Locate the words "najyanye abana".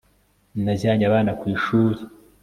0.63-1.31